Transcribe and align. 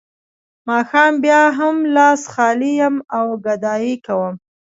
ماښام 0.69 1.13
بیا 1.23 1.41
هم 1.57 1.75
لاس 1.95 2.21
خالي 2.33 2.71
یم 2.81 2.95
او 3.17 3.25
ګدايي 3.45 3.95
کوم 4.05 4.33